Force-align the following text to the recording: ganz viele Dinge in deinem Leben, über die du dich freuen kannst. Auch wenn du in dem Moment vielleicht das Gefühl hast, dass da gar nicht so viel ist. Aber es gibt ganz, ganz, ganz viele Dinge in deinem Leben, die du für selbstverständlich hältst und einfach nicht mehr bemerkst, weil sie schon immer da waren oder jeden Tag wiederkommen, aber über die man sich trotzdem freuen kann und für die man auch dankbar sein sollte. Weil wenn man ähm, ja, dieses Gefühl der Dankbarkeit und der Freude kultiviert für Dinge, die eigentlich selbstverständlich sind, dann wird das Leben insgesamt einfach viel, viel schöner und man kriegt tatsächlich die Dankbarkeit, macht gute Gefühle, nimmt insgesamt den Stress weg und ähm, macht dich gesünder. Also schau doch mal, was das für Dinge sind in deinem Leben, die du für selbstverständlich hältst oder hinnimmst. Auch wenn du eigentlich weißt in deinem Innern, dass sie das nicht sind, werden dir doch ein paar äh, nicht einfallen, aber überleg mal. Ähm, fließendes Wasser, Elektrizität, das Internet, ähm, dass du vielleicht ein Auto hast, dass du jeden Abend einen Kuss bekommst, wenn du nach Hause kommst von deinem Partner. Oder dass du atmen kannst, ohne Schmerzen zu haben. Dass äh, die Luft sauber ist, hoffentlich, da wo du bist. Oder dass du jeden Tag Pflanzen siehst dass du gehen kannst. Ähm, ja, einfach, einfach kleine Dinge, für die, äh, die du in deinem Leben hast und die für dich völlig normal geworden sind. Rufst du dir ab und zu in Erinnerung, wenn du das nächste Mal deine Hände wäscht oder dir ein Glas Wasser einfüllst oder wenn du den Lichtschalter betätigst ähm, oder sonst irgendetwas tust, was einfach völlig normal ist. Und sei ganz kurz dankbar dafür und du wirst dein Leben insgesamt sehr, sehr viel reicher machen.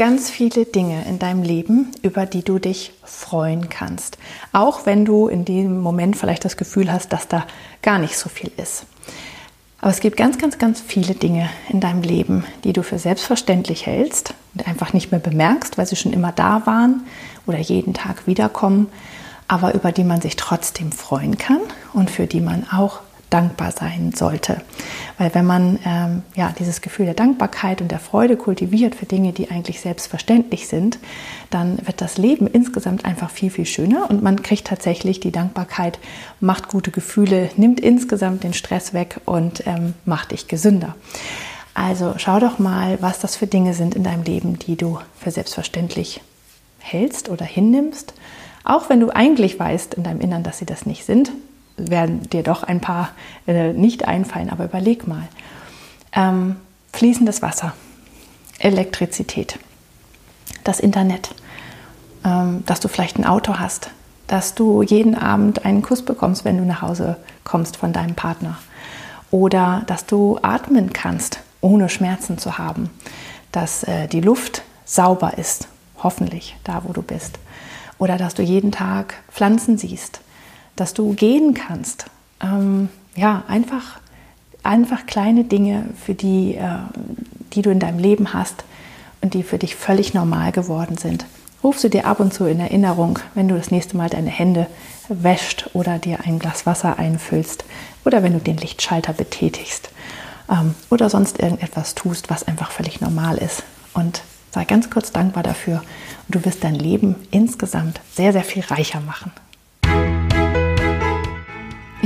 ganz 0.00 0.30
viele 0.30 0.64
Dinge 0.64 1.04
in 1.06 1.18
deinem 1.18 1.42
Leben, 1.42 1.92
über 2.00 2.24
die 2.24 2.42
du 2.42 2.58
dich 2.58 2.94
freuen 3.04 3.68
kannst. 3.68 4.16
Auch 4.50 4.86
wenn 4.86 5.04
du 5.04 5.28
in 5.28 5.44
dem 5.44 5.78
Moment 5.78 6.16
vielleicht 6.16 6.46
das 6.46 6.56
Gefühl 6.56 6.90
hast, 6.90 7.12
dass 7.12 7.28
da 7.28 7.46
gar 7.82 7.98
nicht 7.98 8.16
so 8.16 8.30
viel 8.30 8.50
ist. 8.56 8.86
Aber 9.78 9.90
es 9.90 10.00
gibt 10.00 10.16
ganz, 10.16 10.38
ganz, 10.38 10.56
ganz 10.56 10.80
viele 10.80 11.14
Dinge 11.14 11.50
in 11.68 11.80
deinem 11.80 12.00
Leben, 12.00 12.46
die 12.64 12.72
du 12.72 12.82
für 12.82 12.98
selbstverständlich 12.98 13.84
hältst 13.84 14.32
und 14.54 14.66
einfach 14.66 14.94
nicht 14.94 15.10
mehr 15.10 15.20
bemerkst, 15.20 15.76
weil 15.76 15.84
sie 15.84 15.96
schon 15.96 16.14
immer 16.14 16.32
da 16.32 16.64
waren 16.64 17.02
oder 17.46 17.58
jeden 17.58 17.92
Tag 17.92 18.26
wiederkommen, 18.26 18.86
aber 19.48 19.74
über 19.74 19.92
die 19.92 20.04
man 20.04 20.22
sich 20.22 20.36
trotzdem 20.36 20.92
freuen 20.92 21.36
kann 21.36 21.60
und 21.92 22.10
für 22.10 22.26
die 22.26 22.40
man 22.40 22.66
auch 22.72 23.00
dankbar 23.30 23.70
sein 23.70 24.12
sollte. 24.14 24.60
Weil 25.18 25.34
wenn 25.34 25.46
man 25.46 25.78
ähm, 25.84 26.22
ja, 26.34 26.52
dieses 26.58 26.80
Gefühl 26.80 27.06
der 27.06 27.14
Dankbarkeit 27.14 27.80
und 27.80 27.90
der 27.90 28.00
Freude 28.00 28.36
kultiviert 28.36 28.94
für 28.94 29.06
Dinge, 29.06 29.32
die 29.32 29.50
eigentlich 29.50 29.80
selbstverständlich 29.80 30.68
sind, 30.68 30.98
dann 31.48 31.78
wird 31.86 32.00
das 32.00 32.18
Leben 32.18 32.46
insgesamt 32.46 33.04
einfach 33.04 33.30
viel, 33.30 33.50
viel 33.50 33.66
schöner 33.66 34.10
und 34.10 34.22
man 34.22 34.42
kriegt 34.42 34.66
tatsächlich 34.66 35.20
die 35.20 35.32
Dankbarkeit, 35.32 35.98
macht 36.40 36.68
gute 36.68 36.90
Gefühle, 36.90 37.50
nimmt 37.56 37.80
insgesamt 37.80 38.42
den 38.42 38.52
Stress 38.52 38.92
weg 38.92 39.20
und 39.24 39.66
ähm, 39.66 39.94
macht 40.04 40.32
dich 40.32 40.48
gesünder. 40.48 40.96
Also 41.74 42.14
schau 42.18 42.40
doch 42.40 42.58
mal, 42.58 42.98
was 43.00 43.20
das 43.20 43.36
für 43.36 43.46
Dinge 43.46 43.74
sind 43.74 43.94
in 43.94 44.04
deinem 44.04 44.24
Leben, 44.24 44.58
die 44.58 44.76
du 44.76 44.98
für 45.18 45.30
selbstverständlich 45.30 46.20
hältst 46.78 47.28
oder 47.28 47.44
hinnimmst. 47.44 48.14
Auch 48.64 48.90
wenn 48.90 49.00
du 49.00 49.10
eigentlich 49.10 49.58
weißt 49.58 49.94
in 49.94 50.02
deinem 50.02 50.20
Innern, 50.20 50.42
dass 50.42 50.58
sie 50.58 50.66
das 50.66 50.84
nicht 50.84 51.04
sind, 51.04 51.30
werden 51.88 52.28
dir 52.30 52.42
doch 52.42 52.62
ein 52.62 52.80
paar 52.80 53.10
äh, 53.46 53.72
nicht 53.72 54.06
einfallen, 54.06 54.50
aber 54.50 54.64
überleg 54.64 55.06
mal. 55.06 55.28
Ähm, 56.12 56.56
fließendes 56.92 57.42
Wasser, 57.42 57.72
Elektrizität, 58.58 59.58
das 60.64 60.80
Internet, 60.80 61.34
ähm, 62.24 62.64
dass 62.66 62.80
du 62.80 62.88
vielleicht 62.88 63.18
ein 63.18 63.24
Auto 63.26 63.58
hast, 63.58 63.90
dass 64.26 64.54
du 64.54 64.82
jeden 64.82 65.14
Abend 65.14 65.64
einen 65.64 65.82
Kuss 65.82 66.04
bekommst, 66.04 66.44
wenn 66.44 66.58
du 66.58 66.64
nach 66.64 66.82
Hause 66.82 67.16
kommst 67.44 67.76
von 67.76 67.92
deinem 67.92 68.14
Partner. 68.14 68.58
Oder 69.30 69.82
dass 69.86 70.06
du 70.06 70.38
atmen 70.42 70.92
kannst, 70.92 71.40
ohne 71.60 71.88
Schmerzen 71.88 72.38
zu 72.38 72.58
haben. 72.58 72.90
Dass 73.52 73.84
äh, 73.84 74.08
die 74.08 74.20
Luft 74.20 74.62
sauber 74.84 75.38
ist, 75.38 75.68
hoffentlich, 76.02 76.56
da 76.64 76.82
wo 76.84 76.92
du 76.92 77.02
bist. 77.02 77.38
Oder 77.98 78.16
dass 78.16 78.34
du 78.34 78.42
jeden 78.42 78.72
Tag 78.72 79.14
Pflanzen 79.30 79.78
siehst 79.78 80.20
dass 80.80 80.94
du 80.94 81.12
gehen 81.12 81.54
kannst. 81.54 82.06
Ähm, 82.42 82.88
ja, 83.14 83.44
einfach, 83.48 84.00
einfach 84.62 85.06
kleine 85.06 85.44
Dinge, 85.44 85.84
für 86.04 86.14
die, 86.14 86.54
äh, 86.54 86.78
die 87.52 87.62
du 87.62 87.70
in 87.70 87.78
deinem 87.78 87.98
Leben 87.98 88.32
hast 88.32 88.64
und 89.20 89.34
die 89.34 89.42
für 89.42 89.58
dich 89.58 89.76
völlig 89.76 90.14
normal 90.14 90.52
geworden 90.52 90.96
sind. 90.96 91.26
Rufst 91.62 91.84
du 91.84 91.90
dir 91.90 92.06
ab 92.06 92.20
und 92.20 92.32
zu 92.32 92.46
in 92.46 92.58
Erinnerung, 92.58 93.18
wenn 93.34 93.48
du 93.48 93.56
das 93.56 93.70
nächste 93.70 93.96
Mal 93.96 94.08
deine 94.08 94.30
Hände 94.30 94.66
wäscht 95.08 95.68
oder 95.74 95.98
dir 95.98 96.20
ein 96.24 96.38
Glas 96.38 96.64
Wasser 96.64 96.98
einfüllst 96.98 97.64
oder 98.04 98.22
wenn 98.22 98.32
du 98.32 98.38
den 98.38 98.56
Lichtschalter 98.56 99.12
betätigst 99.12 99.90
ähm, 100.50 100.74
oder 100.88 101.10
sonst 101.10 101.38
irgendetwas 101.38 101.94
tust, 101.94 102.30
was 102.30 102.48
einfach 102.48 102.70
völlig 102.70 103.02
normal 103.02 103.36
ist. 103.36 103.62
Und 103.92 104.22
sei 104.52 104.64
ganz 104.64 104.88
kurz 104.88 105.12
dankbar 105.12 105.42
dafür 105.42 105.82
und 106.26 106.34
du 106.34 106.44
wirst 106.44 106.64
dein 106.64 106.74
Leben 106.74 107.16
insgesamt 107.30 108.00
sehr, 108.14 108.32
sehr 108.32 108.44
viel 108.44 108.62
reicher 108.62 109.00
machen. 109.00 109.32